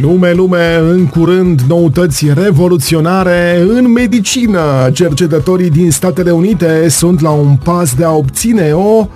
[0.00, 4.90] Lume, lume, în curând noutăți revoluționare în medicină.
[4.92, 9.06] Cercetătorii din Statele Unite sunt la un pas de a obține o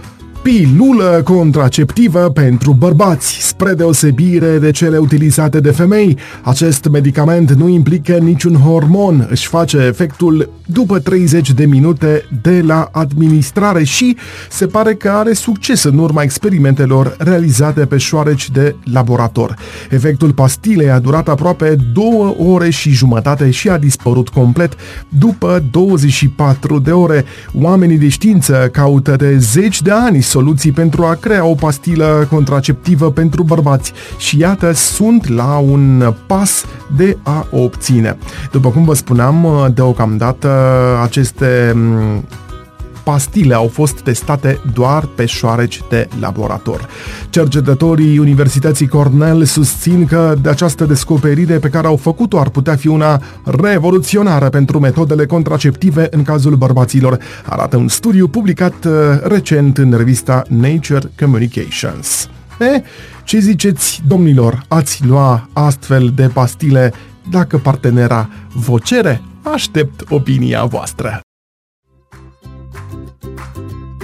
[0.46, 3.46] pilulă contraceptivă pentru bărbați.
[3.48, 9.76] Spre deosebire de cele utilizate de femei, acest medicament nu implică niciun hormon, își face
[9.76, 14.16] efectul după 30 de minute de la administrare și
[14.50, 19.56] se pare că are succes în urma experimentelor realizate pe șoareci de laborator.
[19.90, 24.72] Efectul pastilei a durat aproape două ore și jumătate și a dispărut complet
[25.08, 27.24] după 24 de ore.
[27.60, 33.10] Oamenii de știință caută de zeci de ani soluții pentru a crea o pastilă contraceptivă
[33.10, 36.64] pentru bărbați și iată sunt la un pas
[36.96, 38.16] de a o obține.
[38.50, 40.50] După cum vă spuneam, deocamdată
[41.02, 41.76] aceste
[43.06, 46.88] pastile au fost testate doar pe șoareci de laborator.
[47.30, 52.86] Cercetătorii Universității Cornell susțin că de această descoperire pe care au făcut-o ar putea fi
[52.86, 59.94] una revoluționară pentru metodele contraceptive în cazul bărbaților, arată un studiu publicat uh, recent în
[59.96, 62.28] revista Nature Communications.
[62.60, 62.82] E,
[63.24, 66.92] ce ziceți, domnilor, ați lua astfel de pastile
[67.30, 69.22] dacă partenera vă cere?
[69.42, 71.25] Aștept opinia voastră.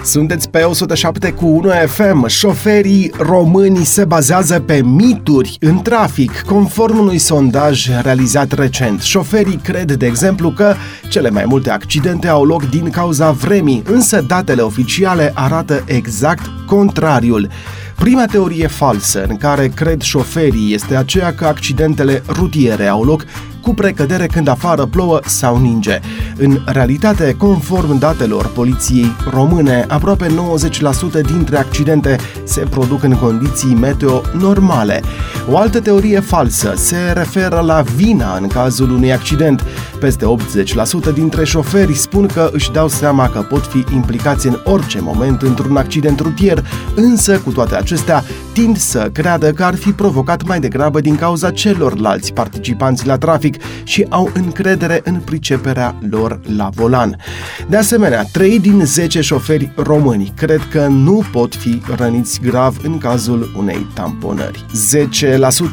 [0.04, 2.26] Sunteți pe 107 cu 1 FM.
[2.26, 9.00] Șoferii români se bazează pe mituri în trafic, conform unui sondaj realizat recent.
[9.00, 10.74] Șoferii cred, de exemplu, că
[11.08, 17.48] cele mai multe accidente au loc din cauza vremii, însă datele oficiale arată exact contrariul.
[17.96, 23.24] Prima teorie falsă în care cred șoferii este aceea că accidentele rutiere au loc
[23.62, 26.00] cu precădere când afară plouă sau ninge.
[26.36, 30.30] În realitate, conform datelor poliției române, aproape 90%
[31.26, 35.02] dintre accidente se produc în condiții meteo normale.
[35.50, 39.64] O altă teorie falsă se referă la vina în cazul unui accident.
[40.00, 40.24] Peste
[41.10, 45.42] 80% dintre șoferi spun că își dau seama că pot fi implicați în orice moment
[45.42, 50.60] într-un accident rutier, însă cu toate acestea tind să creadă că ar fi provocat mai
[50.60, 57.16] degrabă din cauza celorlalți participanți la trafic și au încredere în priceperea lor la volan.
[57.68, 62.98] De asemenea, 3 din 10 șoferi români cred că nu pot fi răniți grav în
[62.98, 64.64] cazul unei tamponări.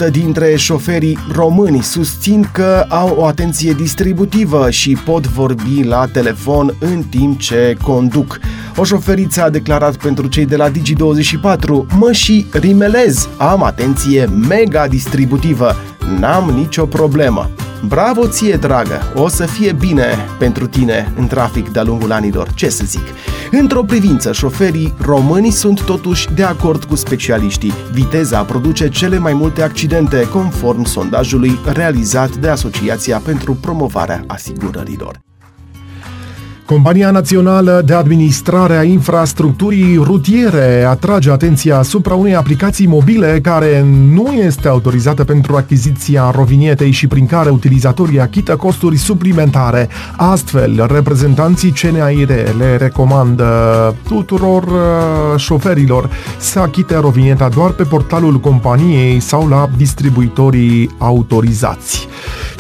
[0.07, 6.75] 10% dintre șoferii români susțin că au o atenție distributivă și pot vorbi la telefon
[6.79, 8.39] în timp ce conduc.
[8.75, 14.87] O șoferiță a declarat pentru cei de la Digi24, mă și rimelez, am atenție mega
[14.87, 15.75] distributivă,
[16.19, 17.49] n-am nicio problemă.
[17.87, 19.01] Bravo ție, dragă!
[19.15, 23.03] O să fie bine pentru tine în trafic de-a lungul anilor, ce să zic.
[23.51, 27.73] Într-o privință, șoferii români sunt totuși de acord cu specialiștii.
[27.91, 35.19] Viteza produce cele mai multe accidente, conform sondajului realizat de Asociația pentru Promovarea Asigurărilor.
[36.69, 44.31] Compania Națională de Administrare a Infrastructurii Rutiere atrage atenția asupra unei aplicații mobile care nu
[44.31, 49.89] este autorizată pentru achiziția rovinietei și prin care utilizatorii achită costuri suplimentare.
[50.15, 53.45] Astfel, reprezentanții CNAIR le recomandă
[54.07, 62.07] tuturor uh, șoferilor să achite rovinieta doar pe portalul companiei sau la distribuitorii autorizați.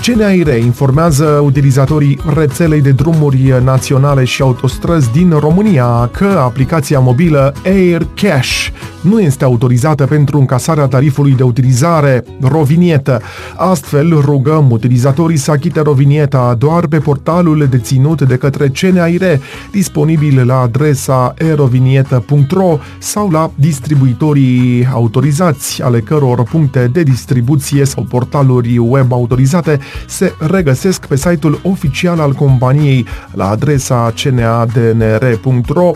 [0.01, 8.07] CNAIR informează utilizatorii rețelei de drumuri naționale și autostrăzi din România că aplicația mobilă Air
[8.13, 8.67] Cash
[9.01, 13.21] nu este autorizată pentru încasarea tarifului de utilizare rovinietă.
[13.55, 20.59] Astfel, rugăm utilizatorii să achite rovinieta doar pe portalul deținut de către CNAIR, disponibil la
[20.59, 29.79] adresa erovinietă.ro sau la distribuitorii autorizați, ale căror puncte de distribuție sau portaluri web autorizate
[30.07, 35.95] se regăsesc pe site-ul oficial al companiei la adresa cnadnr.ro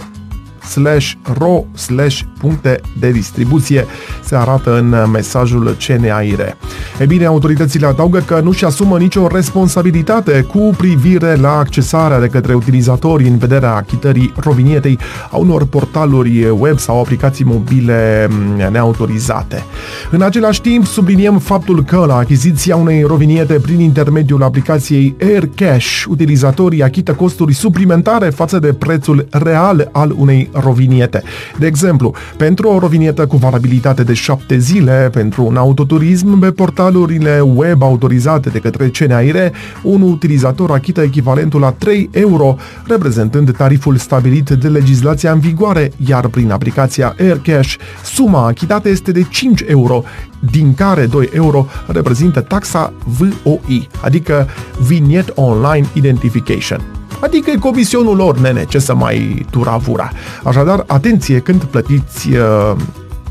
[0.70, 3.86] slash ro slash puncte de distribuție,
[4.24, 6.58] se arată în mesajul CNAIR.
[7.00, 12.28] E bine, autoritățile adaugă că nu și asumă nicio responsabilitate cu privire la accesarea de
[12.28, 15.00] către utilizatori în vederea achitării rovinietei
[15.32, 19.64] a unor portaluri web sau aplicații mobile mm, neautorizate.
[20.12, 26.84] În același timp, subliniem faptul că la achiziția unei roviniete prin intermediul aplicației AirCash, utilizatorii
[26.84, 31.24] achită costuri suplimentare față de prețul real al unei roviniete.
[31.58, 37.40] De exemplu, pentru o rovinietă cu valabilitate de 7 zile pentru un autoturism pe portalurile
[37.40, 39.52] web autorizate de către CNAIRE,
[39.84, 42.56] un utilizator achită echivalentul la 3 euro,
[42.88, 49.26] reprezentând tariful stabilit de legislația în vigoare, iar prin aplicația AirCash, suma achitată este de
[49.30, 50.04] 5 euro,
[50.52, 54.48] din care 2 euro reprezintă taxa VOI, adică
[54.88, 57.03] Vignette Online Identification.
[57.20, 60.12] Adică e comisionul lor, nene, ce să mai turavura.
[60.44, 62.76] Așadar, atenție când plătiți uh,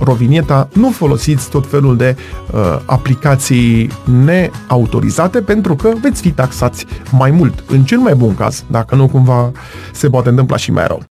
[0.00, 2.16] rovinieta, nu folosiți tot felul de
[2.52, 3.90] uh, aplicații
[4.24, 9.08] neautorizate pentru că veți fi taxați mai mult, în cel mai bun caz, dacă nu
[9.08, 9.50] cumva
[9.92, 11.11] se poate întâmpla și mai rău.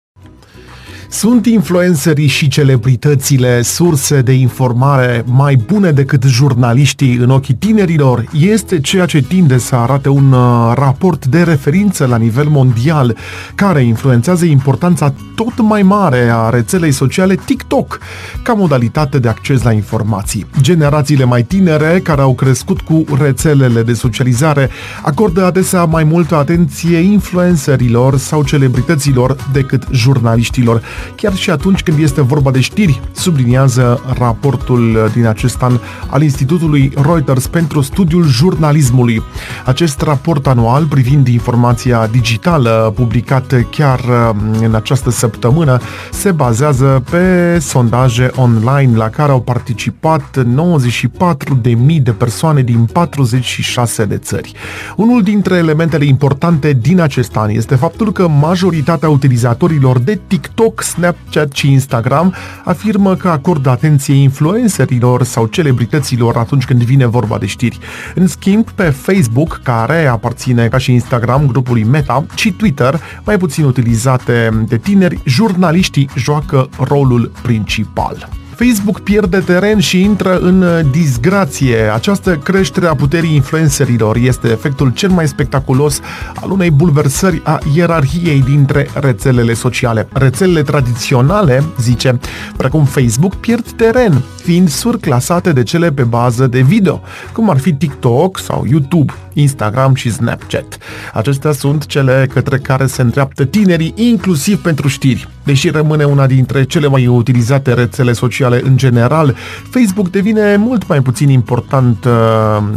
[1.16, 8.26] Sunt influencerii și celebritățile surse de informare mai bune decât jurnaliștii în ochii tinerilor?
[8.40, 13.18] Este ceea ce tinde să arate un uh, raport de referință la nivel mondial
[13.56, 18.00] care influențează importanța tot mai mare a rețelei sociale TikTok
[18.44, 20.46] ca modalitate de acces la informații.
[20.62, 24.70] Generațiile mai tinere care au crescut cu rețelele de socializare
[25.02, 30.82] acordă adesea mai multă atenție influencerilor sau celebrităților decât jurnaliștilor
[31.16, 36.92] chiar și atunci când este vorba de știri, subliniază raportul din acest an al Institutului
[37.02, 39.24] Reuters pentru studiul jurnalismului.
[39.66, 45.80] Acest raport anual privind informația digitală, publicat chiar um, în această săptămână,
[46.12, 54.18] se bazează pe sondaje online la care au participat 94.000 de persoane din 46 de
[54.18, 54.54] țări.
[54.96, 61.52] Unul dintre elementele importante din acest an este faptul că majoritatea utilizatorilor de TikTok, Snapchat
[61.52, 62.34] și Instagram
[62.64, 67.80] afirmă că acordă atenție influencerilor sau celebrităților atunci când vine vorba de știri.
[68.16, 73.64] În schimb, pe Facebook, care aparține ca și Instagram grupului Meta, și Twitter, mai puțin
[73.64, 78.30] utilizate de tineri, jurnaliștii joacă rolul principal.
[78.58, 81.94] Facebook pierde teren și intră în uh, disgrație.
[81.94, 86.00] Această creștere a puterii influencerilor este efectul cel mai spectaculos
[86.36, 90.08] al unei bulversări a ierarhiei dintre rețelele sociale.
[90.14, 92.20] Rețelele tradiționale, zice,
[92.58, 97.02] precum Facebook, pierd teren, fiind surclasate de cele pe bază de video,
[97.34, 100.78] cum ar fi TikTok sau YouTube, Instagram și Snapchat.
[101.14, 105.28] Acestea sunt cele către care se îndreaptă tinerii, inclusiv pentru știri.
[105.44, 109.36] Deși rămâne una dintre cele mai utilizate rețele sociale în general,
[109.70, 112.12] Facebook devine mult mai puțin important uh,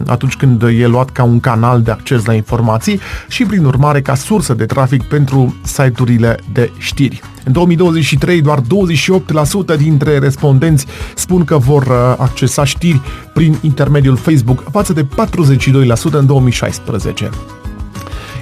[0.07, 4.15] atunci când e luat ca un canal de acces la informații și, prin urmare, ca
[4.15, 7.21] sursă de trafic pentru site-urile de știri.
[7.45, 8.61] În 2023, doar
[9.75, 13.01] 28% dintre respondenți spun că vor uh, accesa știri
[13.33, 15.07] prin intermediul Facebook, față de 42%
[16.11, 17.31] în 2016.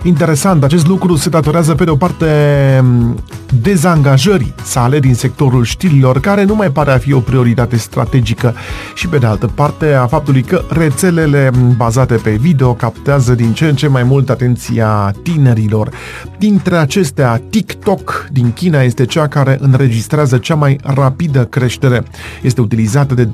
[0.07, 2.27] Interesant, acest lucru se datorează pe de o parte
[3.63, 8.55] dezangajării sale din sectorul știrilor, care nu mai pare a fi o prioritate strategică
[8.95, 13.65] și pe de altă parte a faptului că rețelele bazate pe video captează din ce
[13.65, 15.91] în ce mai mult atenția tinerilor.
[16.39, 22.03] Dintre acestea, TikTok din China este cea care înregistrează cea mai rapidă creștere.
[22.43, 23.29] Este utilizată de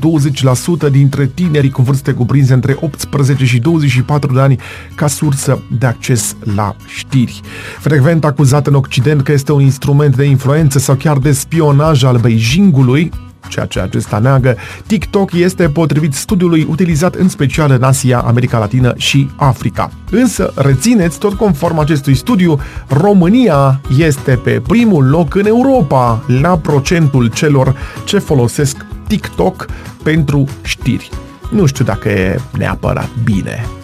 [0.88, 4.58] 20% dintre tinerii cu vârste cuprinse între 18 și 24 de ani
[4.94, 7.40] ca sursă de acces la știri.
[7.78, 12.16] Frecvent acuzat în Occident că este un instrument de influență sau chiar de spionaj al
[12.16, 13.10] Beijingului,
[13.48, 14.56] ceea ce acesta neagă,
[14.86, 19.90] TikTok este, potrivit studiului, utilizat în special în Asia, America Latină și Africa.
[20.10, 27.26] Însă, rețineți, tot conform acestui studiu, România este pe primul loc în Europa la procentul
[27.26, 29.66] celor ce folosesc TikTok
[30.02, 31.10] pentru știri.
[31.50, 33.81] Nu știu dacă e neapărat bine.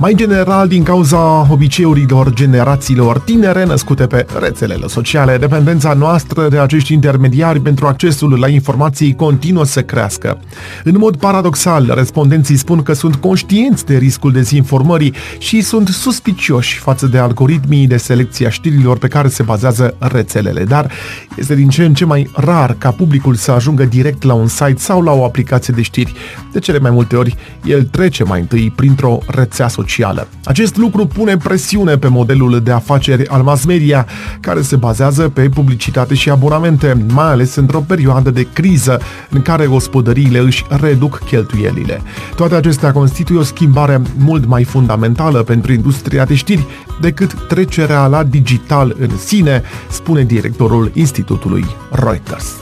[0.00, 6.92] Mai general, din cauza obiceiurilor generațiilor tinere născute pe rețelele sociale, dependența noastră de acești
[6.92, 10.40] intermediari pentru accesul la informații continuă să crească.
[10.84, 17.06] În mod paradoxal, respondenții spun că sunt conștienți de riscul dezinformării și sunt suspicioși față
[17.06, 20.90] de algoritmii de selecție a știrilor pe care se bazează rețelele, dar
[21.36, 24.78] este din ce în ce mai rar ca publicul să ajungă direct la un site
[24.78, 26.12] sau la o aplicație de știri.
[26.52, 30.28] De cele mai multe ori, el trece mai întâi printr-o rețea socială socială.
[30.44, 34.06] Acest lucru pune presiune pe modelul de afaceri al mass media,
[34.40, 39.66] care se bazează pe publicitate și abonamente, mai ales într-o perioadă de criză în care
[39.66, 42.00] gospodăriile își reduc cheltuielile.
[42.36, 46.66] Toate acestea constituie o schimbare mult mai fundamentală pentru industria de știri
[47.00, 52.54] decât trecerea la digital în sine, spune directorul Institutului Reuters.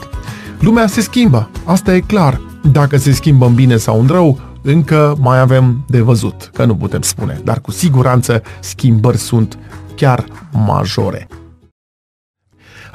[0.59, 2.41] Lumea se schimbă, asta e clar.
[2.71, 6.75] Dacă se schimbă în bine sau în rău, încă mai avem de văzut, că nu
[6.75, 9.57] putem spune, dar cu siguranță schimbări sunt
[9.95, 11.27] chiar majore.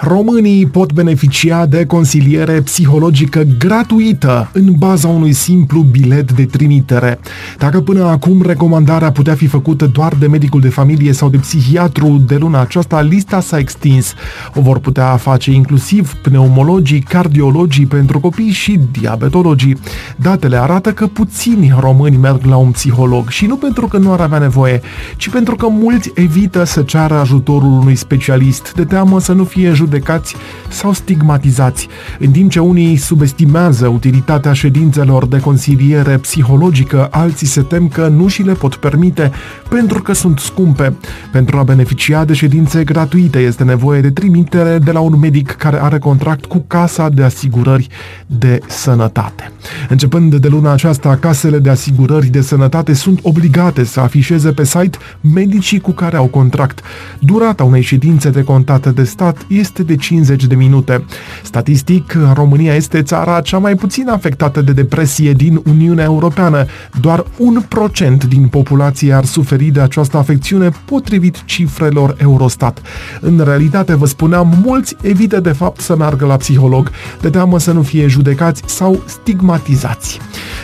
[0.04, 7.18] Românii pot beneficia de consiliere psihologică gratuită în baza unui simplu bilet de trimitere.
[7.59, 12.23] Dacă până acum recomandarea putea fi făcută doar de medicul de familie sau de psihiatru,
[12.26, 14.14] de luna aceasta lista s-a extins.
[14.54, 19.76] O vor putea face inclusiv pneumologii, cardiologii pentru copii și diabetologii.
[20.16, 24.21] Datele arată că puțini români merg la un psiholog și nu pentru că nu ar
[24.21, 24.80] avea nevoie,
[25.16, 29.73] ci pentru că mulți evită să ceară ajutorul unui specialist de teamă să nu fie
[29.93, 30.37] judecați
[30.69, 37.89] sau stigmatizați, în timp ce unii subestimează utilitatea ședințelor de consiliere psihologică, alții se tem
[37.89, 39.31] că nu și le pot permite
[39.69, 40.95] pentru că sunt scumpe.
[41.33, 45.83] Pentru a beneficia de ședințe gratuite este nevoie de trimitere de la un medic care
[45.83, 47.89] are contract cu Casa de Asigurări
[48.27, 49.53] de Sănătate.
[49.89, 54.99] Începând de luna aceasta, casele de asigurări de sănătate sunt obligate să afișeze pe site
[55.21, 56.81] medicii cu care au contract.
[57.19, 61.05] Durata unei ședințe de contate de stat este de 50 de minute.
[61.43, 66.67] Statistic, România este țara cea mai puțin afectată de depresie din Uniunea Europeană.
[67.01, 72.83] Doar un procent din populație ar suferi de această afecțiune potrivit cifrelor Eurostat.
[73.21, 77.73] În realitate, vă spuneam, mulți evită de fapt să meargă la psiholog, de teamă să
[77.73, 80.19] nu fie judecați sau stigmatizați.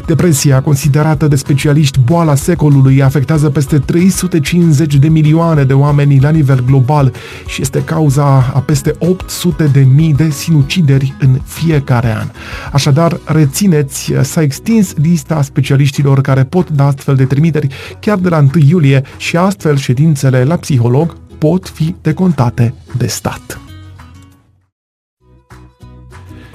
[0.07, 6.65] Depresia, considerată de specialiști boala secolului, afectează peste 350 de milioane de oameni la nivel
[6.67, 7.13] global
[7.47, 12.27] și este cauza a peste 800 de mii de sinucideri în fiecare an.
[12.73, 18.39] Așadar, rețineți, s-a extins lista specialiștilor care pot da astfel de trimiteri chiar de la
[18.39, 23.68] 1 iulie și astfel ședințele la psiholog pot fi decontate de stat.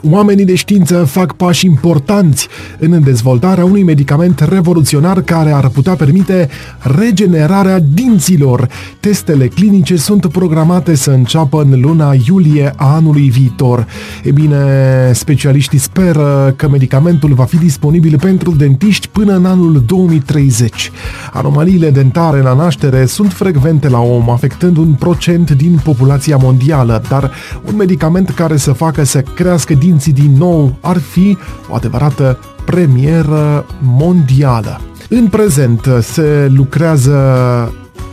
[0.10, 2.48] Oamenii de știință fac pași importanți
[2.80, 8.70] în dezvoltarea unui medicament revoluționar care ar putea permite regenerarea dinților.
[9.00, 13.88] Testele clinice sunt programate să înceapă în luna iulie a anului viitor.
[14.24, 14.58] E bine,
[15.14, 20.92] specialiștii speră că medicamentul va fi disponibil pentru dentiști până în anul 2030.
[21.34, 27.32] Anomaliile dentare la naștere sunt frecvente la om, afectând un procent din populația mondială, dar
[27.68, 31.38] un medicament care să facă să crească din dinții din nou ar fi
[31.70, 34.82] o adevărată premieră mondială.
[35.10, 37.18] În prezent se lucrează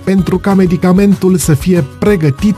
[0.05, 2.57] pentru ca medicamentul să fie pregătit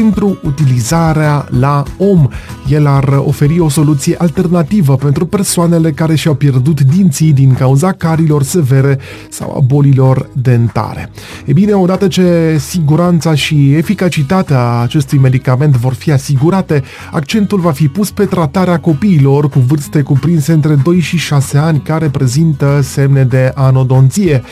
[0.00, 2.28] pentru utilizarea la om.
[2.68, 8.42] El ar oferi o soluție alternativă pentru persoanele care și-au pierdut dinții din cauza carilor
[8.42, 8.98] severe
[9.28, 11.10] sau a bolilor dentare.
[11.44, 16.82] E bine, odată ce siguranța și eficacitatea acestui medicament vor fi asigurate,
[17.12, 21.80] accentul va fi pus pe tratarea copiilor cu vârste cuprinse între 2 și 6 ani
[21.84, 24.42] care prezintă semne de anodonție,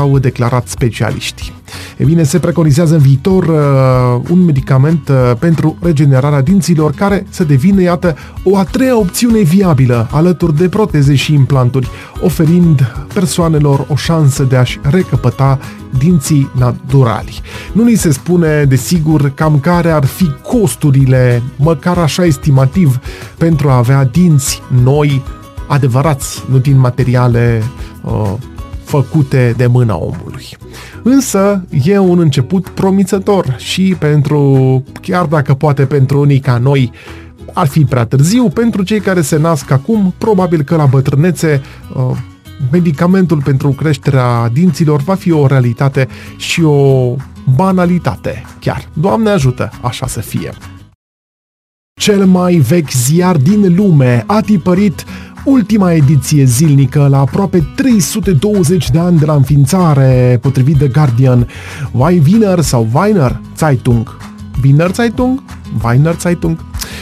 [0.00, 1.52] au declarat specialiștii.
[1.96, 7.44] E bine, se preconizează în viitor uh, un medicament uh, pentru regenerarea dinților care să
[7.44, 11.88] devină, iată, o a treia opțiune viabilă alături de proteze și implanturi,
[12.20, 15.58] oferind persoanelor o șansă de a-și recăpăta
[15.98, 17.40] dinții naturali.
[17.72, 22.98] Nu ni se spune, desigur, cam care ar fi costurile, măcar așa estimativ,
[23.38, 25.22] pentru a avea dinți noi,
[25.66, 27.62] adevărați, nu din materiale
[28.02, 28.32] uh,
[28.86, 30.56] făcute de mâna omului.
[31.02, 36.92] Însă e un început promițător și pentru, chiar dacă poate pentru unii ca noi,
[37.52, 41.62] ar fi prea târziu, pentru cei care se nasc acum, probabil că la bătrânețe
[41.94, 42.16] uh,
[42.70, 47.14] medicamentul pentru creșterea dinților va fi o realitate și o
[47.56, 48.88] banalitate chiar.
[48.92, 50.52] Doamne ajută, așa să fie.
[52.00, 55.04] Cel mai vechi ziar din lume a tipărit
[55.46, 61.48] ultima ediție zilnică la aproape 320 de ani de la înființare, potrivit de Guardian.
[61.92, 64.16] Wiener sau Weiner Zeitung.
[64.62, 65.42] Wiener Zeitung?
[65.84, 66.58] Weiner Zeitung?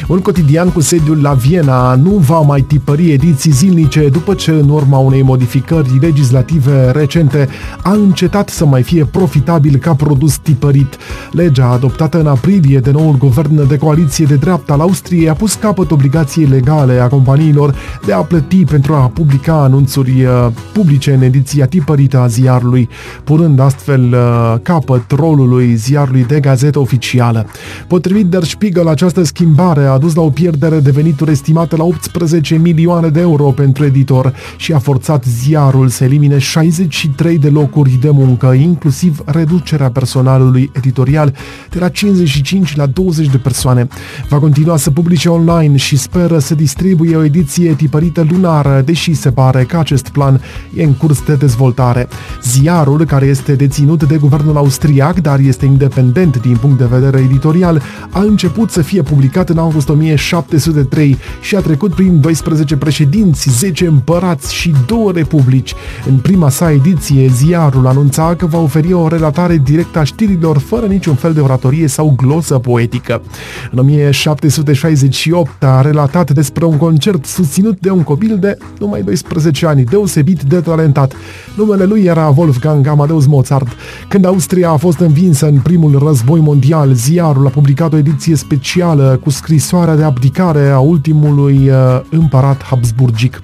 [0.08, 4.68] Un cotidian cu sediul la Viena nu va mai tipări ediții zilnice după ce, în
[4.68, 7.48] urma unei modificări legislative recente,
[7.82, 10.96] a încetat să mai fie profitabil ca produs tipărit.
[11.32, 15.54] Legea adoptată în aprilie de noul guvern de coaliție de dreapta al Austriei a pus
[15.54, 17.74] capăt obligației legale a companiilor
[18.06, 22.88] de a plăti pentru a publica anunțuri uh, publice în ediția tipărită a ziarului,
[23.24, 27.46] punând astfel uh, capăt rolului ziarului de gazetă oficială.
[27.86, 32.56] Potrivit Der Spiegel, această schimbare a dus la o pierdere de venituri estimată la 18
[32.56, 38.10] milioane de euro pentru editor și a forțat ziarul să elimine 63 de locuri de
[38.10, 41.34] muncă, inclusiv reducerea personalului editorial
[41.70, 43.88] de la 55 la 20 de persoane.
[44.28, 49.30] Va continua să publice online și speră să distribuie o ediție tipărită lunară, deși se
[49.30, 50.40] pare că acest plan
[50.74, 52.08] e în curs de dezvoltare.
[52.42, 57.82] Ziarul, care este deținut de guvernul austriac, dar este independent din punct de vedere editorial,
[58.10, 63.86] a început să fie publicat în august 1703 și a trecut prin 12 președinți, 10
[63.86, 65.74] împărați și două republici.
[66.08, 70.86] În prima sa ediție, ziarul anunța că va oferi o relatare directă a știrilor fără
[70.86, 73.22] niciun fel de oratorie sau glosă poetică.
[73.70, 79.84] În 1768 a relatat despre un concert susținut de un copil de numai 12 ani,
[79.84, 81.12] deosebit de talentat.
[81.56, 83.68] Numele lui era Wolfgang Amadeus Mozart.
[84.08, 89.18] Când Austria a fost învinsă în primul război mondial, ziarul a publicat o ediție specială
[89.22, 89.30] cu
[89.64, 93.40] scrisoarea de abdicare a ultimului uh, împărat Habsburgic.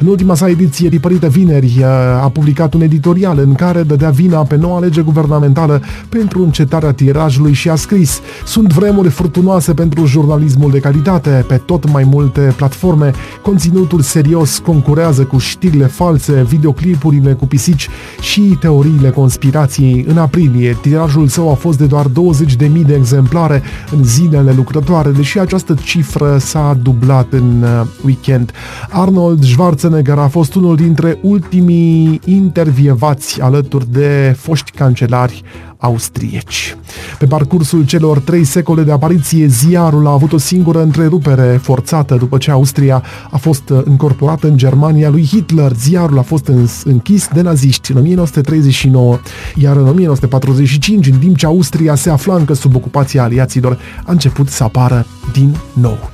[0.00, 1.84] În ultima sa ediție, tipărită vineri, uh,
[2.22, 7.52] a publicat un editorial în care dădea vina pe noua lege guvernamentală pentru încetarea tirajului
[7.52, 13.10] și a scris Sunt vremuri furtunoase pentru jurnalismul de calitate, pe tot mai multe platforme,
[13.42, 17.88] conținutul serios concurează cu știrile false, videoclipurile cu pisici
[18.20, 20.04] și teoriile conspirației.
[20.08, 23.62] În aprilie, tirajul său a fost de doar 20.000 de exemplare
[23.96, 28.52] în zilele lucrătoare, deși această cifră s-a dublat în uh, weekend.
[28.90, 35.42] Arnold Schwarzenegger a fost unul dintre ultimii intervievați alături de foști cancelari
[35.84, 36.76] austrieci.
[37.18, 42.38] Pe parcursul celor trei secole de apariție, ziarul a avut o singură întrerupere forțată după
[42.38, 45.72] ce Austria a fost încorporată în Germania lui Hitler.
[45.72, 46.50] Ziarul a fost
[46.84, 49.18] închis de naziști în 1939,
[49.54, 54.48] iar în 1945, în timp ce Austria se afla încă sub ocupația aliaților, a început
[54.48, 56.10] să apară din nou.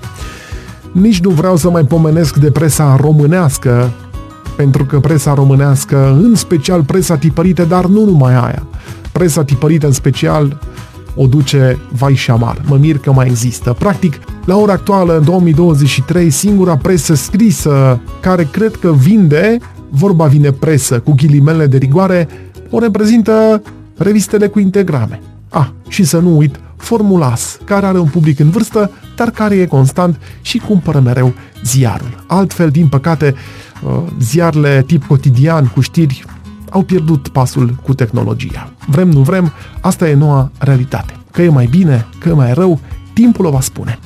[0.92, 3.92] Nici nu vreau să mai pomenesc de presa românească,
[4.60, 8.66] pentru că presa românească, în special presa tipărită, dar nu numai aia,
[9.12, 10.58] presa tipărită în special
[11.14, 12.62] o duce vai și amar.
[12.66, 13.76] Mă mir că mai există.
[13.78, 20.50] Practic, la ora actuală, în 2023, singura presă scrisă care cred că vinde, vorba vine
[20.50, 22.28] presă cu ghilimele de rigoare,
[22.70, 23.62] o reprezintă
[23.96, 25.20] revistele cu integrame.
[25.48, 29.66] Ah, și să nu uit, Formulas, care are un public în vârstă, dar care e
[29.66, 31.32] constant și cumpără mereu
[31.64, 32.24] ziarul.
[32.26, 33.69] Altfel, din păcate, uh,
[34.20, 36.24] ziarele tip cotidian cu știri
[36.70, 38.72] au pierdut pasul cu tehnologia.
[38.86, 41.16] Vrem, nu vrem, asta e noua realitate.
[41.30, 42.80] Că e mai bine, că e mai rău,
[43.12, 43.98] timpul o va spune.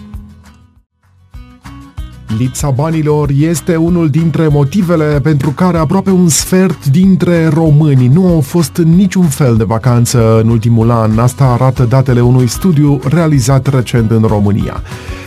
[2.38, 8.40] Lipsa banilor este unul dintre motivele pentru care aproape un sfert dintre români nu au
[8.40, 11.18] fost în niciun fel de vacanță în ultimul an.
[11.18, 14.82] Asta arată datele unui studiu realizat recent în România.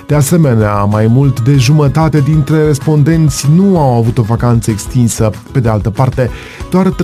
[0.08, 5.32] De asemenea, mai mult de jumătate dintre respondenți nu au avut o vacanță extinsă.
[5.52, 6.30] Pe de altă parte,
[6.70, 6.96] doar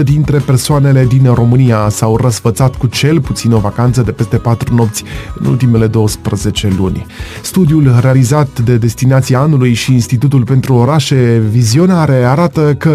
[0.00, 4.74] 13% dintre persoanele din România s-au răsfățat cu cel puțin o vacanță de peste 4
[4.74, 5.04] nopți
[5.38, 7.06] în ultimele 12 luni.
[7.42, 12.94] Studiul realizat de Destinația Anului și Institutul pentru Orașe Vizionare arată că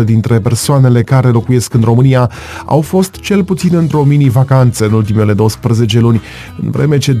[0.00, 2.30] 77% dintre persoanele care locuiesc în România
[2.64, 6.20] au fost cel puțin într-o mini-vacanță în ultimele 12 luni,
[6.62, 7.12] în vreme ce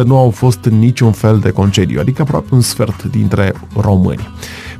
[0.00, 4.28] 23% nu au fost în niciun fel de concediu, adică aproape un sfert dintre români.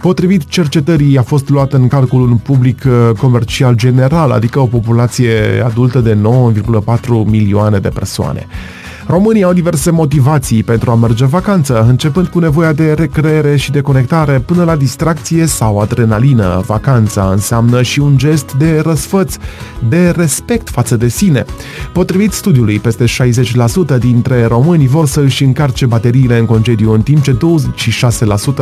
[0.01, 5.63] Potrivit cercetării, a fost luat în calcul un public uh, comercial general, adică o populație
[5.65, 6.19] adultă de
[6.85, 8.47] 9,4 milioane de persoane.
[9.09, 13.71] Românii au diverse motivații pentru a merge în vacanță, începând cu nevoia de recreere și
[13.71, 16.63] de conectare până la distracție sau adrenalină.
[16.67, 19.37] Vacanța înseamnă și un gest de răsfăț,
[19.89, 21.45] de respect față de sine.
[21.93, 23.05] Potrivit studiului, peste
[23.97, 27.37] 60% dintre români vor să își încarce bateriile în concediu, în timp ce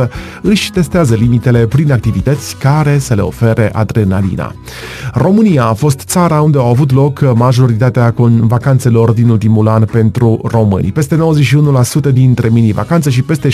[0.05, 0.09] 26%
[0.41, 4.55] își testează limitele prin activități care să le ofere adrenalina.
[5.13, 10.91] România a fost țara unde au avut loc majoritatea vacanțelor din ultimul an pentru românii,
[10.91, 11.17] peste
[12.09, 13.53] 91% dintre mini-vacanțe și peste 70%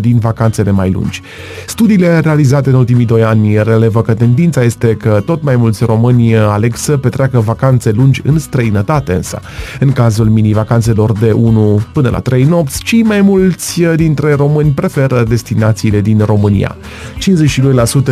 [0.00, 1.22] din vacanțele mai lungi.
[1.66, 6.36] Studiile realizate în ultimii doi ani relevă că tendința este că tot mai mulți români
[6.36, 9.40] aleg să petreacă vacanțe lungi în străinătate însă.
[9.80, 15.24] În cazul mini-vacanțelor de 1 până la 3 nopți, cei mai mulți dintre români preferă
[15.28, 16.76] destinațiile din România.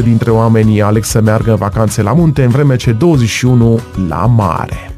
[0.00, 2.96] 52% dintre oamenii aleg să meargă vacanțe la munte, în vreme ce 21%
[4.08, 4.89] la mare.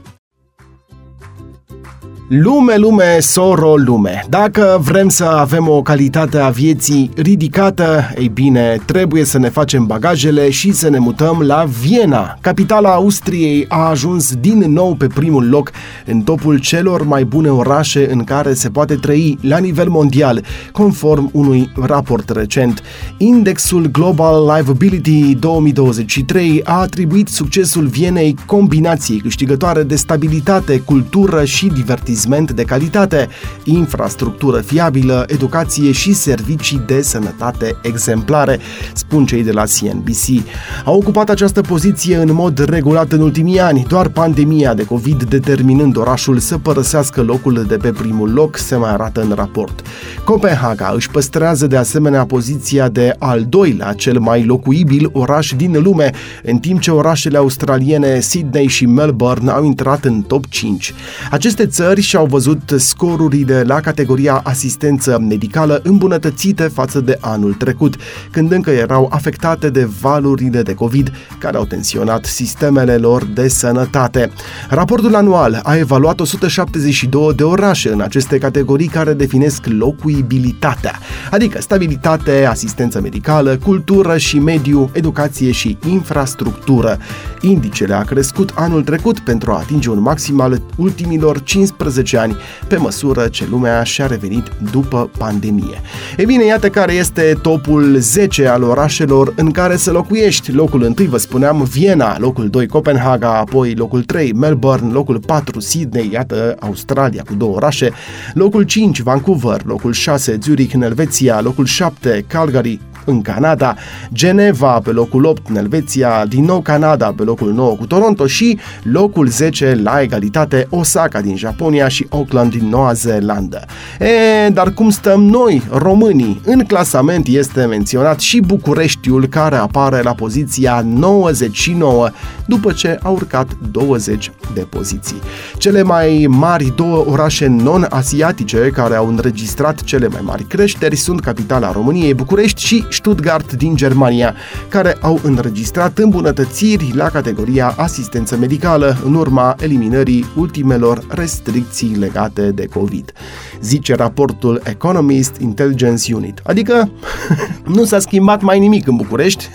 [2.29, 4.25] Lume, lume, soro, lume.
[4.29, 9.87] Dacă vrem să avem o calitate a vieții ridicată, ei bine, trebuie să ne facem
[9.87, 12.39] bagajele și să ne mutăm la Viena.
[12.41, 15.71] Capitala Austriei a ajuns din nou pe primul loc
[16.07, 21.31] în topul celor mai bune orașe în care se poate trăi la nivel mondial, conform
[21.33, 22.83] unui raport recent.
[23.17, 32.12] Indexul Global Livability 2023 a atribuit succesul Vienei combinației câștigătoare de stabilitate, cultură și divertisment
[32.13, 33.29] divertisment de calitate,
[33.65, 38.59] infrastructură fiabilă, educație și servicii de sănătate exemplare,
[38.93, 40.47] spun cei de la CNBC.
[40.85, 45.97] A ocupat această poziție în mod regulat în ultimii ani, doar pandemia de COVID determinând
[45.97, 49.87] orașul să părăsească locul de pe primul loc, se mai arată în raport.
[50.25, 56.11] Copenhaga își păstrează de asemenea poziția de al doilea cel mai locuibil oraș din lume,
[56.43, 60.95] în timp ce orașele australiene Sydney și Melbourne au intrat în top 5.
[61.31, 67.97] Aceste țări și-au văzut scorurile la categoria asistență medicală îmbunătățite față de anul trecut,
[68.31, 74.31] când încă erau afectate de valurile de COVID care au tensionat sistemele lor de sănătate.
[74.69, 80.99] Raportul anual a evaluat 172 de orașe în aceste categorii care definesc locuibilitatea,
[81.31, 86.99] adică stabilitate, asistență medicală, cultură și mediu, educație și infrastructură.
[87.41, 92.37] Indicele a crescut anul trecut pentru a atinge un maxim al ultimilor 15 15 ani,
[92.69, 95.81] pe măsură ce lumea și-a revenit după pandemie.
[96.17, 100.53] E bine, iată care este topul 10 al orașelor în care să locuiești.
[100.53, 106.11] Locul 1, vă spuneam, Viena, locul 2, Copenhaga, apoi locul 3, Melbourne, locul 4, Sydney,
[106.13, 107.91] iată, Australia cu două orașe,
[108.35, 113.75] locul 5, Vancouver, locul 6, Zurich în Elveția, locul 7, Calgary, în Canada,
[114.13, 118.59] Geneva pe locul 8 în Elveția, din nou Canada pe locul 9 cu Toronto și
[118.83, 123.65] locul 10 la egalitate Osaka din Japonia și Auckland din Noua Zeelandă.
[124.01, 126.41] E, dar cum stăm noi, românii?
[126.45, 132.09] În clasament este menționat și Bucureștiul care apare la poziția 99
[132.47, 135.21] după ce a urcat 20 de poziții.
[135.59, 141.73] Cele mai mari două orașe non-asiatice care au înregistrat cele mai mari creșteri sunt capitala
[141.73, 144.35] României, București și Stuttgart din Germania,
[144.69, 152.67] care au înregistrat îmbunătățiri la categoria asistență medicală în urma eliminării ultimelor restricții legate de
[152.67, 153.13] COVID.
[153.61, 156.41] Zice raportul Economist Intelligence Unit.
[156.43, 156.91] Adică
[157.75, 159.49] nu s-a schimbat mai nimic în București,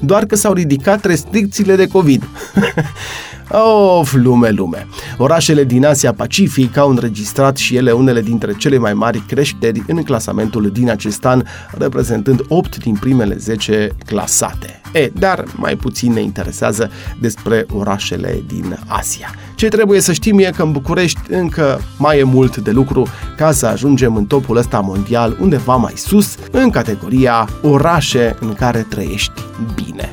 [0.00, 2.28] doar că s-au ridicat restricțiile de COVID.
[3.50, 4.86] Of, lume, lume!
[5.18, 10.02] Orașele din Asia Pacific au înregistrat și ele unele dintre cele mai mari creșteri în
[10.02, 11.42] clasamentul din acest an,
[11.78, 14.80] reprezentând 8 din primele 10 clasate.
[14.92, 19.34] E, dar mai puțin ne interesează despre orașele din Asia.
[19.54, 23.52] Ce trebuie să știm e că în București încă mai e mult de lucru ca
[23.52, 29.42] să ajungem în topul ăsta mondial undeva mai sus, în categoria orașe în care trăiești
[29.74, 30.12] bine.